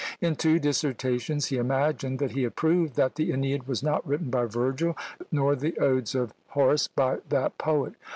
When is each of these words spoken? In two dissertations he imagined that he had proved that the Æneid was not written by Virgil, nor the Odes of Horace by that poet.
In 0.19 0.35
two 0.35 0.57
dissertations 0.57 1.49
he 1.49 1.57
imagined 1.57 2.17
that 2.17 2.31
he 2.31 2.41
had 2.41 2.55
proved 2.55 2.95
that 2.95 3.13
the 3.17 3.29
Æneid 3.29 3.67
was 3.67 3.83
not 3.83 4.03
written 4.07 4.31
by 4.31 4.45
Virgil, 4.47 4.97
nor 5.31 5.55
the 5.55 5.77
Odes 5.77 6.15
of 6.15 6.33
Horace 6.47 6.87
by 6.87 7.19
that 7.29 7.59
poet. 7.59 7.93